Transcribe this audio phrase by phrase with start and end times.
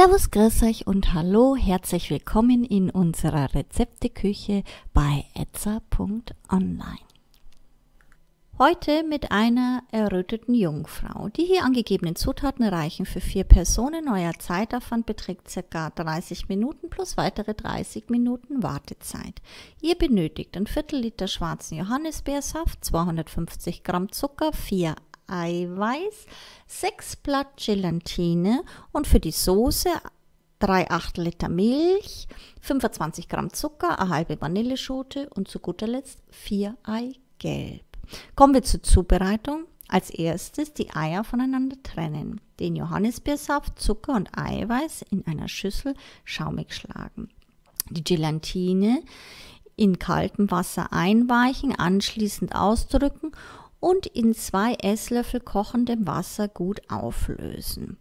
[0.00, 4.62] Servus, grüß euch und hallo, herzlich willkommen in unserer Rezepteküche
[4.94, 7.00] bei etza.online.
[8.60, 11.30] Heute mit einer erröteten Jungfrau.
[11.30, 14.08] Die hier angegebenen Zutaten reichen für vier Personen.
[14.08, 15.90] Euer Zeitaufwand beträgt ca.
[15.90, 19.42] 30 Minuten plus weitere 30 Minuten Wartezeit.
[19.80, 24.94] Ihr benötigt ein Viertel Liter schwarzen Johannisbeersaft, 250 Gramm Zucker, 4
[25.28, 26.26] Eiweiß,
[26.66, 29.90] 6 Blatt Gelatine und für die Soße
[30.60, 32.26] 3 Achtel Liter Milch,
[32.62, 37.84] 25 Gramm Zucker, eine halbe Vanilleschote und zu guter Letzt 4 Eigelb.
[38.34, 39.64] Kommen wir zur Zubereitung.
[39.90, 42.42] Als erstes die Eier voneinander trennen.
[42.60, 47.30] Den Johannisbeersaft, Zucker und Eiweiß in einer Schüssel schaumig schlagen.
[47.88, 49.02] Die Gelatine
[49.76, 53.32] in kaltem Wasser einweichen, anschließend ausdrücken
[53.80, 57.96] und in zwei Esslöffel kochendem Wasser gut auflösen.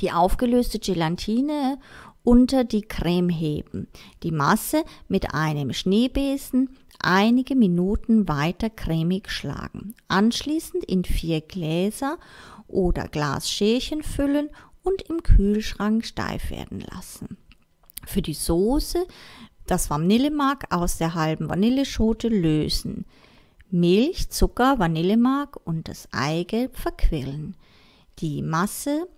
[0.00, 1.78] Die aufgelöste Gelatine
[2.24, 3.86] unter die Creme heben.
[4.22, 9.94] Die Masse mit einem Schneebesen einige Minuten weiter cremig schlagen.
[10.08, 12.18] Anschließend in vier Gläser
[12.66, 14.48] oder Glasschälchen füllen
[14.82, 17.36] und im Kühlschrank steif werden lassen.
[18.06, 19.06] Für die Soße
[19.66, 23.06] das Vanillemark aus der halben Vanilleschote lösen.
[23.74, 27.56] Milch, Zucker, Vanillemark und das Eigelb verquirlen.
[28.20, 29.08] Die Masse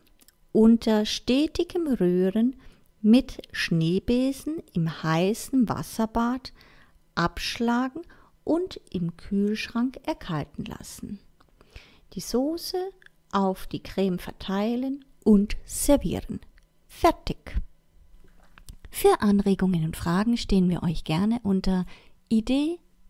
[0.51, 2.57] unter stetigem Rühren
[3.03, 6.55] mit Schneebesen im heißen Wasserbad
[7.15, 8.01] abschlagen
[8.45, 11.19] und im Kühlschrank erkalten lassen.
[12.15, 12.79] Die Soße
[13.33, 16.41] auf die Creme verteilen und servieren.
[16.87, 17.61] Fertig.
[18.91, 21.85] Für Anregungen und Fragen stehen wir euch gerne unter